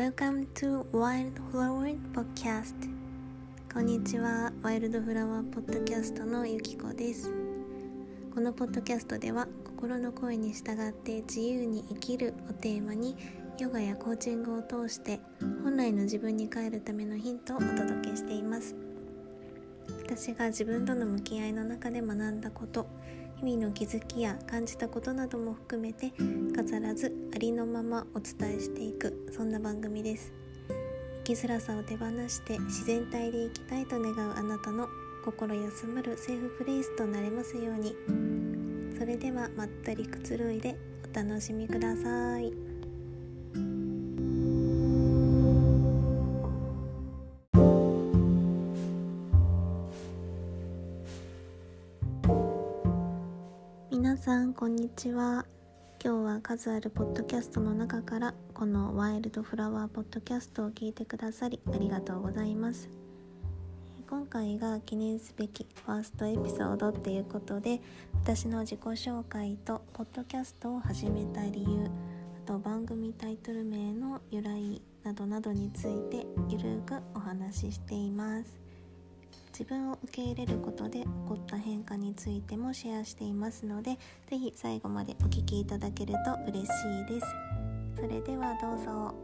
[0.00, 2.72] Welcome to Wild Flower Podcast.
[3.70, 4.50] こんにちは。
[4.62, 7.30] ワイルドフラワーポッドキャストのゆきこです。
[8.34, 13.14] このポッドキャストでは心の声に従って自由に生きるをテーマに
[13.58, 15.20] ヨガやコーチングを通して
[15.62, 18.74] 本来の自分に帰るためのヒントをお届けしています。
[20.02, 22.86] 私が自分との向き合いの中で学んだこと
[23.42, 26.12] 日々の気づきや感じたことなども含めて
[26.54, 30.30] 飾らずありのままお伝えしていくそんな番組です。
[31.24, 34.88] 生きづらさを手放して自然体で生きたいと願うあなたの
[35.24, 37.96] 心休まるセーフプレイスとなれますように。
[38.98, 40.76] それではまったりくつろいで
[41.10, 42.69] お楽しみください。
[54.90, 55.46] にちは。
[56.02, 62.90] 今日は数あるポッドキャストの中からこのワイルドフラワーポッドキャストを聞いてくださりありがとうございます。
[64.08, 67.80] 今回が記念すべきファーストエピソードっていうことで
[68.24, 71.84] 私の自己紹介とポッドキャストを始めた理由
[72.44, 78.69] あと番組タイトル名の由来などなどについてゆるくお話ししています。
[79.52, 83.98] 自分を受け入れることで起こった変化についてもシェアしていますので
[84.28, 86.68] 是非最後までお聴きいただけると嬉し
[87.02, 87.26] いです。
[87.96, 89.14] それではどうぞ。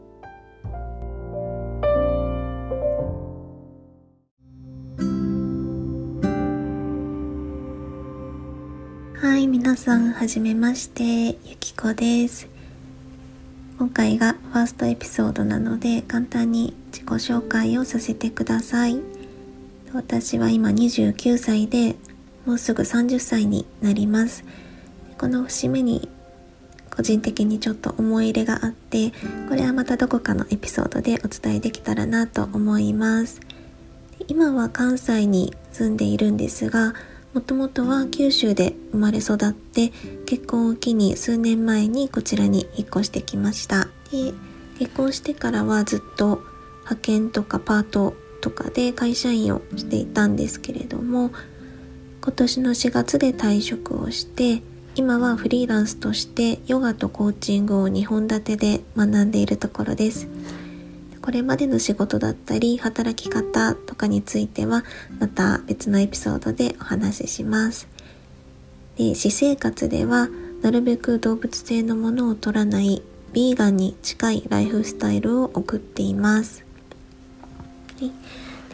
[9.19, 11.03] はい皆さんはじめまして。
[11.03, 12.47] ゆきこです。
[13.79, 19.16] 今回がファーストエピソードなので簡単に自己紹介をさせてください。
[19.97, 21.95] 私は今29歳で
[22.45, 24.45] もうすぐ30歳になります。
[25.17, 26.07] この節目に
[26.95, 29.11] 個人的にちょっと思い入れがあって
[29.49, 33.41] これはまたどこかのエピソードでお伝えできたらなと思います。
[34.27, 36.93] 今は関西に住んでいるんですが
[37.33, 39.91] もともとは九州で生まれ育って
[40.27, 43.87] 結婚を機に数年前にこちらに引っ越してきました。
[44.11, 44.33] で
[44.77, 46.43] 結婚してからはずっと
[46.81, 48.13] 派遣とかパート
[48.47, 51.31] とかで会社員をしていたんですけれども
[52.21, 54.61] 今年の4月で退職をして
[54.95, 60.27] 今はフリーランスとしてヨガとコーチングを2本立てで学んでいるところです。
[61.21, 64.85] これまでの仕事だったり働き方とかについては
[65.19, 67.89] また別のエピソードでお話しします。
[68.95, 70.29] で私生活では
[70.61, 73.03] なるべく動物性のものを取らない
[73.33, 76.66] ビーガンに近いライフスタイルを送っています。
[77.99, 78.11] で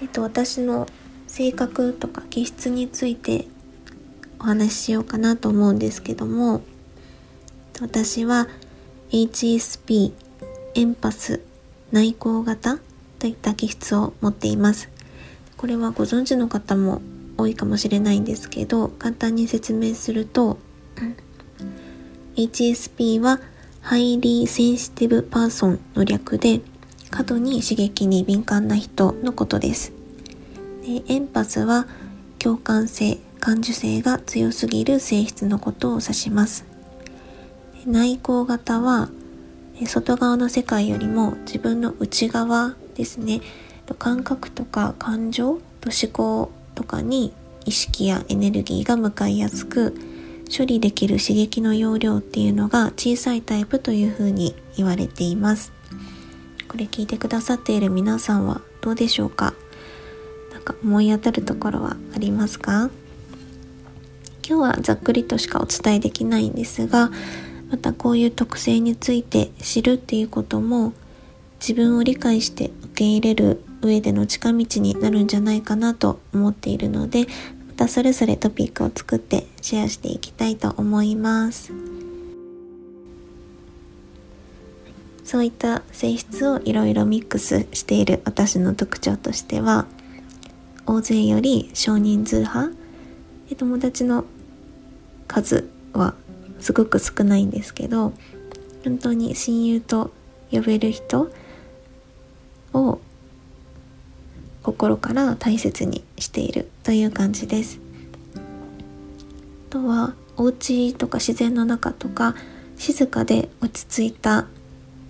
[0.02, 0.88] えっと、私の
[1.28, 3.48] 性格とか気質について
[4.40, 6.62] お話ししようかなと思うんですけども
[7.80, 8.48] 私は
[9.12, 10.12] HSP
[10.76, 11.42] エンパス
[11.92, 12.80] 内向型
[13.20, 14.90] といった気質を持っています。
[15.56, 17.02] これはご存知の方も
[17.38, 20.58] 多いかもしれないんですけど簡単に説明すると
[22.36, 23.40] HSP は
[23.82, 26.62] Highly Sensitive Person の略で
[27.14, 29.94] 過度に刺激に敏感な人のことです。
[30.82, 31.86] でエンパスは
[32.40, 36.66] 共感性感受性が強すぎる性質のことを指します。
[37.86, 39.10] 内向型は
[39.86, 43.42] 外側の世界よりも自分の内側ですね。
[44.00, 47.32] 感覚とか感情と思考とかに
[47.66, 49.94] 意識やエネルギーが向かいやすく
[50.50, 55.83] 処理できる刺激の容量っていうのが小さいタイプというふうに言われています。
[56.68, 59.54] これ聞いてくださっている皆さんはどうでしょうか？
[60.52, 62.90] なんか思い当たるところはありますか？
[64.48, 67.12] 今日はざっくりとしかお伝えできないんですが
[67.70, 70.94] またこういう特性について知るっていうことも
[71.60, 77.26] 自分を理解して受け入れる上での近道になるんじゃないかなと思っているので
[77.68, 81.72] またそれぞれトピックを作ってシェアしていきたいと思います。
[85.24, 89.86] そういった性質をいろいろミックスしている私の特徴としては
[90.86, 92.72] 大勢より少人数派
[93.56, 94.26] 友達の
[95.28, 96.16] 数は
[96.60, 98.14] すごく少ないんですけど
[98.84, 100.12] 本当に親友と
[100.52, 101.30] 呼べる人
[102.74, 103.00] を
[104.62, 107.80] 心から大切にしているという感じです。
[108.36, 108.40] あ
[109.70, 112.36] とはお家とか自然の中とか
[112.78, 114.48] 静かで落ち着いた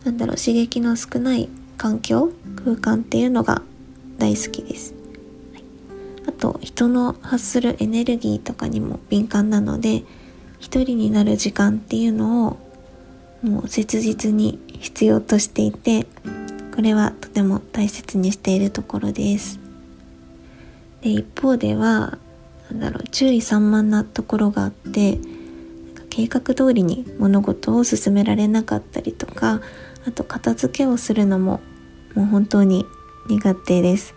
[0.04, 2.32] なんだろう刺激の少ない環境
[2.64, 3.62] 空間っていうのが
[4.18, 4.94] 大好きです、
[5.54, 5.64] はい、
[6.28, 10.04] あと人の発するエネルギーとかにも敏感なので
[10.60, 12.58] 一人になる時間っていうのを
[13.44, 16.06] もう切実に必要としていて
[16.74, 19.60] これはとても大切にしているところです。
[21.02, 22.18] で一方では
[22.72, 25.20] なんだろう注意散漫なところがあって
[26.10, 29.62] 計画通りに物事を進められなかったりとか
[30.06, 31.62] あと片付けをするのも
[32.16, 32.86] もう本当に
[33.28, 34.16] 苦手です。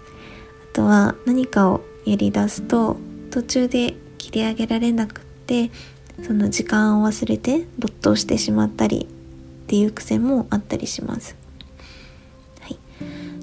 [0.73, 2.97] あとは何かをやりだすと
[3.31, 5.71] 途中で切り上げられなくって
[6.23, 11.37] その時間を忘れて没頭してしまったりっていう癖もあったりします。
[12.61, 12.79] はい、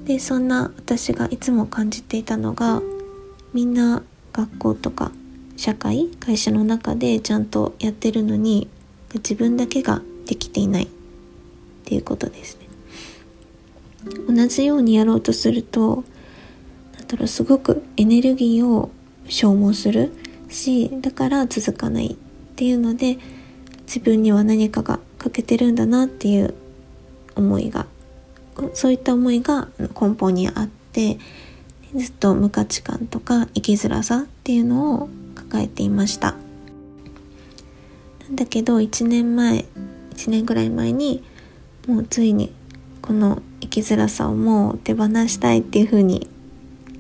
[0.06, 2.82] でそんな私がいつも感じていたのが
[3.54, 5.12] みんな学校とか
[5.56, 8.68] 社会会社の中でちゃんとやってるのに
[9.14, 10.88] 自分だけができていない。
[11.94, 12.64] っていうことですね。
[14.28, 16.04] 同じようにやろうとすると
[16.98, 18.90] なんだろうすごくエネルギーを
[19.30, 20.12] 消耗する
[20.50, 22.16] しだから続かないっ
[22.56, 23.18] ていうので
[23.86, 26.56] 自分には何かが欠けてるんだなっていう
[27.36, 27.86] 思いが
[28.74, 31.20] そういった思いが根本にあって
[31.96, 36.36] ずっと無価値観とか生きづらさっていうのを抱えていました
[38.24, 39.66] なんだけど1年前
[40.16, 41.24] 1年ぐらい前に
[41.88, 42.54] もうついに
[43.02, 46.30] この生きづらさをもう手放したいっていうふうに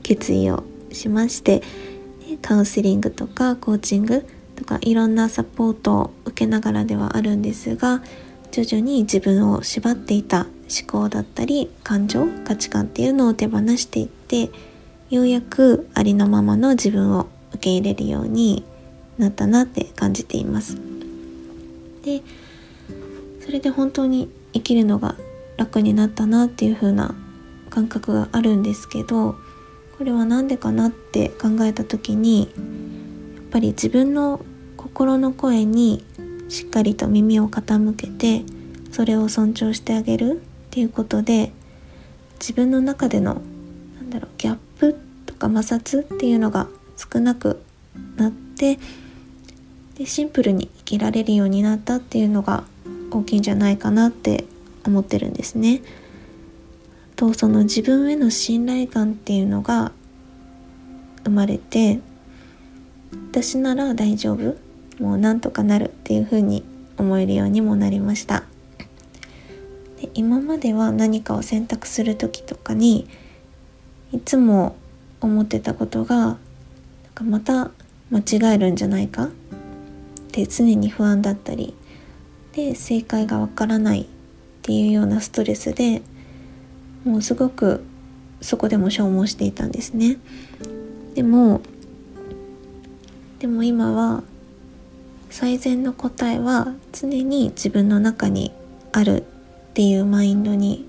[0.03, 1.61] 決意をしまして
[2.41, 4.25] カウンセリングとかコーチング
[4.55, 8.01] とかいろんなサポートを受けながらではあるんですが
[8.51, 14.51] 徐々に自分を縛っていた思考だったり感情価値観っていうのを手放していって
[15.09, 18.65] ようやくありのままの自分を受け入れるように
[19.17, 20.77] なったなって感じています。
[22.03, 22.21] で
[23.43, 25.15] それで本当に生きるのが
[25.57, 27.13] 楽になったなっていう風な
[27.69, 29.35] 感覚があるんですけど
[29.97, 34.43] これは何でかなって考えた時にやっぱり自分の
[34.77, 36.05] 心の声に
[36.49, 38.43] しっかりと耳を傾けて
[38.91, 41.51] それを尊重してあげるっていうことで
[42.39, 43.41] 自分の中での
[43.97, 47.61] なんだろうギャップとか摩擦っていうのが少なく
[48.15, 48.79] なって
[49.97, 52.63] でシンプルに生きられるようになったっていうのが
[53.13, 54.45] 大きいんじゃないかなって
[54.85, 55.81] 思ってるんですね。
[57.15, 59.91] とその自分への信頼感っていうのが
[61.23, 61.99] 生まれて
[63.31, 64.57] 私なら大丈夫
[64.99, 66.63] もうなんとかなるっていうふうに
[66.97, 68.43] 思えるようにもなりました
[70.01, 73.07] で今までは何かを選択する時とかに
[74.11, 74.75] いつも
[75.21, 76.37] 思ってたことがなん
[77.13, 77.71] かまた
[78.11, 78.19] 間
[78.51, 79.29] 違えるんじゃないかっ
[80.31, 81.75] て常に不安だったり
[82.53, 84.05] で正解がわからないっ
[84.61, 86.01] ていうようなストレスで
[87.03, 87.83] もうすごく
[88.41, 90.17] そこでも消耗していたんですね。
[91.15, 91.61] でも
[93.39, 94.23] でも今は
[95.29, 98.53] 最善の答えは常に自分の中に
[98.91, 100.87] あるっていうマインドに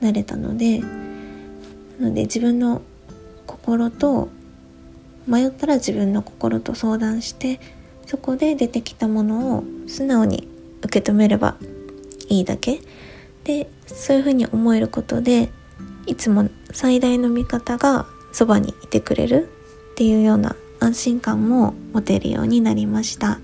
[0.00, 2.82] なれたのでなので自分の
[3.46, 4.28] 心と
[5.26, 7.60] 迷ったら自分の心と相談して
[8.06, 10.51] そこで出てきたものを素直に
[10.82, 11.56] 受け止めれば
[12.28, 12.80] いいだけ。
[13.44, 15.50] でそういうふうに思えることで
[16.06, 19.48] いつも最大の味方がそばにいてくれる
[19.92, 23.40] っていうような安心感も持てるようになりました。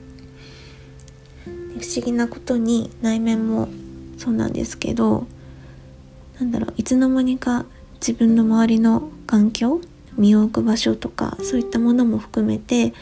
[1.78, 3.68] 不思議なことに内面も
[4.16, 5.26] そうなんですけど
[6.40, 7.66] なんだろういつの間にか
[8.00, 9.80] 自分の周りの環境
[10.16, 12.92] 身を置く場所とかそういったものも含めて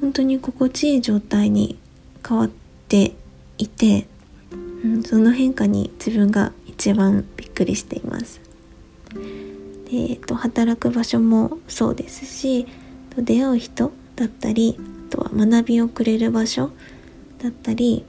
[0.00, 1.78] 本当に心地いい状態に
[2.26, 2.50] 変わっ
[2.88, 3.14] て
[3.58, 4.06] いて
[4.86, 8.40] うん、その変化に自分が一番びっくりしています。
[9.90, 12.66] でえっと、働く場所もそうですし
[13.16, 14.76] 出会う人だったり
[15.08, 16.72] あとは学びをくれる場所
[17.40, 18.04] だったり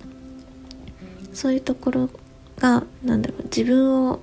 [1.34, 2.10] そういうところ
[2.58, 4.20] がなんだろう自分を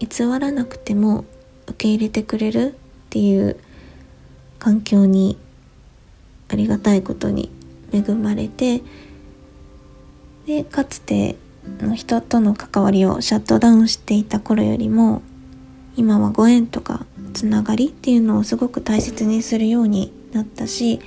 [0.00, 0.08] 偽
[0.40, 1.24] らなくても
[1.68, 2.74] 受け入れてくれるっ
[3.10, 3.60] ていう
[4.58, 5.38] 環境に
[6.48, 7.52] ありがたいことに
[7.92, 8.82] 恵まれて
[10.46, 11.36] でかつて
[11.80, 15.22] の人との関わりをシャットダウンしていた頃よりも
[15.96, 21.00] 今はご縁とかつながりっていうのをすごく大切にするようになったし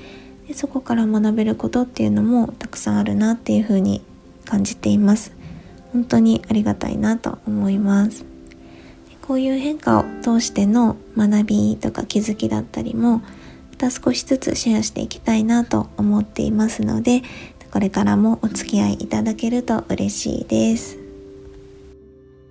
[0.48, 4.02] でそこから学べることっていうのもたくさんあるなっていうふうに
[4.46, 5.32] 感じています。
[5.94, 8.26] 本当にありがたいなと思います。
[9.22, 13.24] こういう変化を通しての学びとか気づきだったりもま
[13.78, 17.22] た少しずつシェアしていきたいなと思っていますので
[17.72, 20.98] これからもお付き合いいただけると嬉しいです。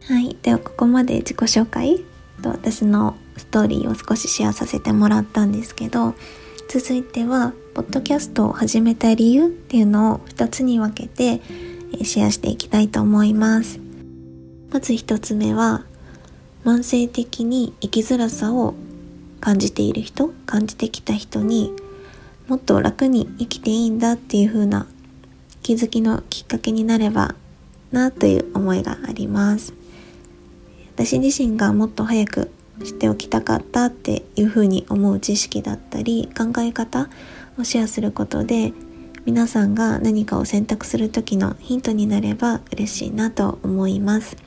[0.05, 0.37] はい。
[0.43, 2.05] では、ここまで自己紹介
[2.43, 6.15] と私のストーリーを少しシェアさせてもらったんですけど、
[6.69, 11.41] 続いては、ポッドキャストを始めた理由っていうのを2つに分けて
[12.03, 13.81] シェアしていきたいと思います。
[14.71, 15.85] まず1つ目は、
[16.65, 18.75] 慢性的に生きづらさを
[19.41, 21.73] 感じている人感じてきた人に
[22.49, 24.87] もっと楽に生きていいんだっていう風な
[25.69, 27.35] 気づきのきっかけになれば
[27.93, 29.75] なという思いがあります。
[30.95, 32.51] 私自身がもっと早く
[32.83, 37.11] 知っておきたかったっていう風に思う知識だったり考え方
[37.59, 38.73] をシェアすることで
[39.27, 44.39] 皆さんが何かを選択する時のヒントになれば嬉しいなと思います。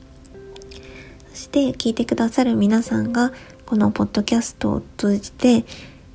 [1.30, 3.32] そして聞いてくださる皆さんが
[3.64, 5.64] このポッドキャストを通じて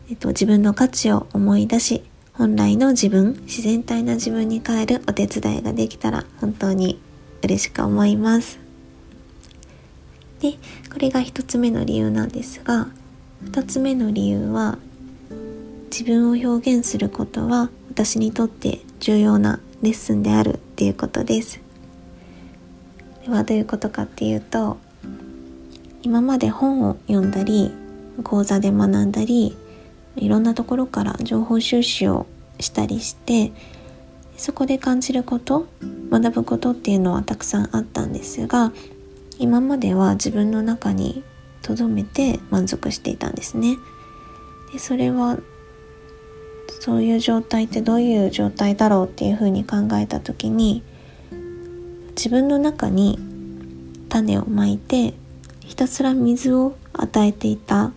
[0.10, 2.04] えっと、自分の価値を思い出し
[2.38, 7.02] 本来の自分自然体な自分に変えるお手伝いができたら本当に
[7.42, 8.60] 嬉しく思います。
[10.40, 10.52] で
[10.94, 12.90] これが1つ目の理由なんですが
[13.46, 14.78] 2つ目の理由は
[15.90, 21.60] 自分を表現することは私にとって重要なレッスンであるっていうことです。
[23.26, 24.78] ではどういうことかっていうと
[26.04, 27.72] 今まで本を読んだり
[28.24, 29.58] 講座で学んだり
[30.18, 32.26] いろんなところから情報収集を
[32.60, 33.52] したりして
[34.36, 35.68] そこで感じること
[36.12, 38.72] 学ぶことっていうのはたくさんあったんですが
[39.40, 41.24] 今までは自分の中に
[41.62, 43.78] 留めて満足していたんですね。
[44.72, 45.38] でそれは
[46.80, 50.84] そういう状態ってどういう状態だろうっていうふうに考えた時に
[52.16, 53.20] 自分の中に
[54.10, 55.14] 種をまいて
[55.62, 57.92] ひたすら水を与えていた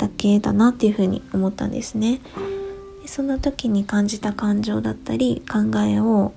[0.00, 2.20] だけだなっていうふうに思ったんですね。
[3.02, 6.32] でその時に感じた感情だったり考えを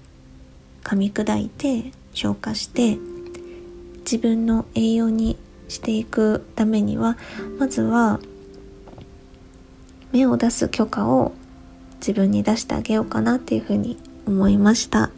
[0.83, 2.97] 噛み砕いて消化して
[3.99, 5.37] 自分の栄養に
[5.69, 7.17] していくためには
[7.57, 8.19] まずは
[10.11, 11.31] 芽を出す許可を
[11.99, 14.99] 自分に出してあげようかなっていうふうに思いました。
[14.99, 15.11] なん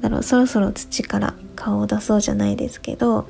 [0.00, 3.28] だろうそろそろ土から顔を出そうじゃないですけど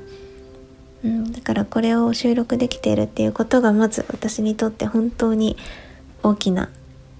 [1.03, 5.57] うん、だからこれを収録できているっていうことがまず私にとって本当に
[6.23, 6.69] 大きな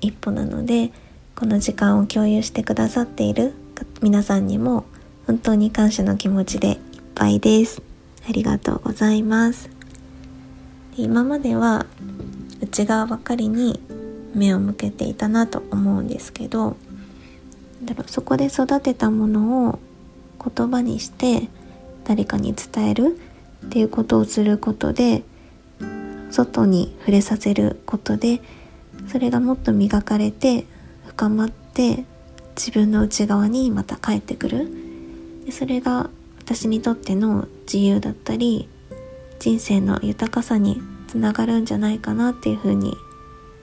[0.01, 0.91] 一歩なので
[1.35, 3.53] この時間を共有してくださっている
[4.01, 4.85] 皆さんにも
[5.27, 6.77] 本当に感謝の気持ちでいっ
[7.15, 7.81] ぱいです。
[8.27, 9.69] ありがとうございます。
[10.97, 11.85] 今までは
[12.61, 13.79] 内側ばかりに
[14.35, 16.75] 目を向けていたなと思うんですけど
[17.83, 19.79] だからそこで育てたものを
[20.43, 21.49] 言葉にして
[22.03, 23.19] 誰かに伝える
[23.65, 25.23] っていうことをすることで
[26.31, 28.41] 外に触れさせることで
[29.07, 30.65] それがもっと磨かれて
[31.07, 32.05] 深まって
[32.55, 34.67] 自分の内側にまた帰ってくる。
[35.45, 38.67] でそれが私にとっての自由だったり
[39.39, 42.95] 人生の豊かさにつながるんじゃないかなっていうふうに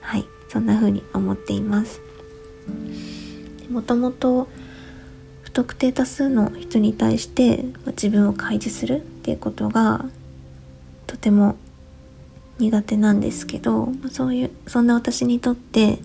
[0.01, 2.01] はいそんなふうに思っています。
[3.69, 4.47] もともと
[5.51, 10.05] 不特定多数の人に対して自分を開示するっていうことが
[11.07, 11.57] とても
[12.57, 15.99] 苦手なんですけどそういうそんな私にとって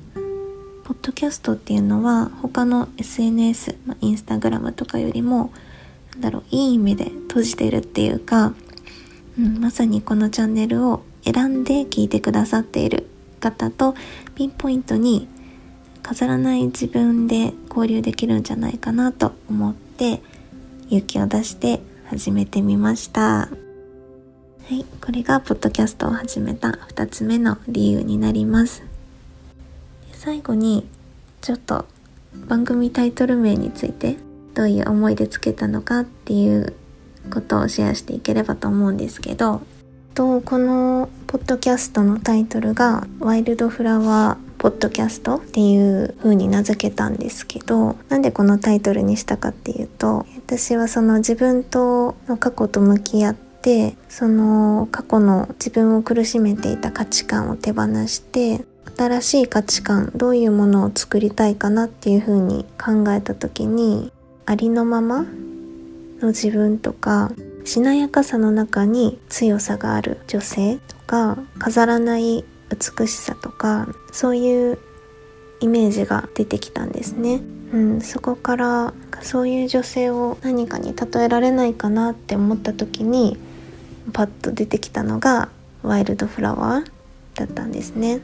[0.83, 5.53] ポッドキャストっていうのは他の SNS、まあ、インスタグラムとかよりも
[6.15, 8.53] なんだろういい意味で閉じてるっていうか、
[9.39, 13.07] うん、まさにこのチャンネルを選んで聞いてくださっている
[13.39, 13.95] 方と
[14.35, 15.29] ピンポイントに
[16.07, 20.23] 飾らない自分で交流できるんじゃないかなと思って
[20.89, 23.21] 勇気を出して始めてみました。
[23.21, 23.49] は
[24.71, 28.85] い、これがポッドキャストを始めた2つ目の理由になります。
[30.13, 30.87] 最後に
[31.41, 31.87] ちょっと
[32.47, 34.17] 番組タイトル名について
[34.55, 36.77] どういう思いでつけたのかっていう
[37.33, 39.63] ことをシェアしていければと思うんですけど
[40.15, 58.65] とこのポッドキャストのタイトルが「ワイルドフラワーポッドキャストっていう風に名付けたんですけどなんでこのタイトルにしたかっていうと私はその自分との過去と向き合ってその過去の自分を苦しめていた価値観を手放して
[58.97, 64.11] 新しい価値観どういうものを作りたいかなっていう風に考えた時に
[64.47, 65.27] ありのまま
[66.21, 67.31] の自分とか
[67.65, 74.79] しなやかさの中に強さがある女性とか飾らない美しさとかそういう
[75.61, 77.41] イメージが出てきたんですね。
[77.73, 83.37] うん、そこからそういう女性を何かに例えられないかなって思った時に
[84.13, 85.49] パッと出てきたのが
[85.83, 86.91] ワイルドフラワー
[87.35, 88.21] だったんですね。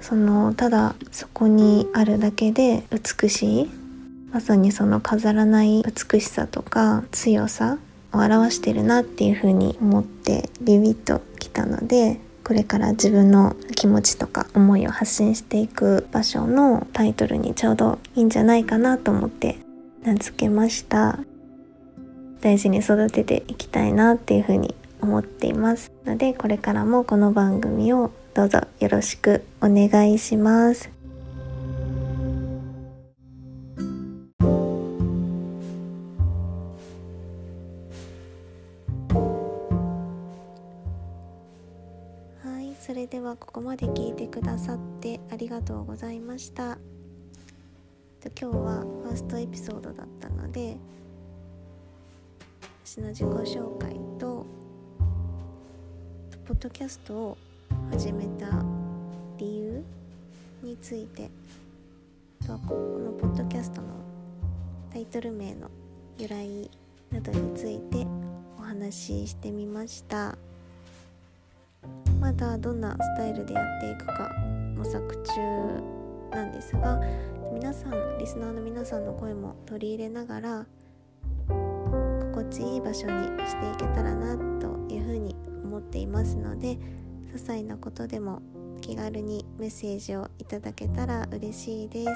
[0.00, 3.70] そのただそこにあるだけで美しい
[4.32, 7.78] まさにその飾らない美しさとか強さ
[8.12, 19.58] を表してるなっていうふうに思ってビビッときたのでこれから自分の気持ちとか思いを発信していく場所のタイトルにちょうどいいんじゃないかなと思って
[20.02, 21.18] 名付けました。
[22.40, 25.92] 大事に育てていきたいなっていうふうに思っています。
[26.06, 30.97] のでこれからもこの番組をどうぞよろしくお願いします。
[46.38, 46.78] ました。
[48.40, 50.76] 今日はファーストエピソードだったので
[52.84, 54.46] 私の自己紹介と
[56.46, 57.38] ポッドキャストを
[57.90, 58.46] 始めた
[59.36, 59.84] 理由
[60.62, 61.28] について
[62.46, 63.88] とはこのポッドキャストの
[64.92, 65.68] タイトル名の
[66.18, 66.70] 由来
[67.10, 68.06] などについて
[68.56, 70.38] お話ししてみました。
[72.20, 74.30] まだどんなスタイルでやっていくか
[74.76, 75.97] 模索中。
[76.30, 77.00] なんですが
[77.52, 80.66] 皆さんリスナーの皆さんの声も取り入れながら
[81.48, 86.78] 心地いい場所にしていけたらなというふうに思っていますので
[87.32, 88.42] 些細なことでも
[88.80, 92.10] 気軽にメッセージをいただけたら嬉しいです。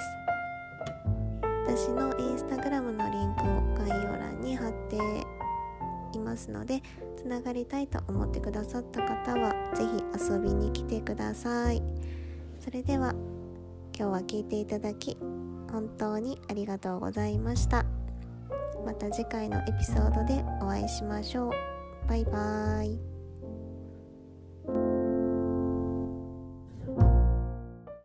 [1.66, 4.96] 私のインスタグラムのリンクを概要欄に貼って
[6.16, 6.82] いますので
[7.16, 9.84] つながりたいと思ってくださった方は是
[10.18, 11.82] 非遊びに来てください。
[12.60, 13.14] それでは
[13.96, 15.16] 今日は聞いていただき
[15.70, 17.84] 本当にありがとうございました。
[18.84, 21.52] また次回のエピソードでお会いしましょう。
[22.08, 23.11] バイバーイ。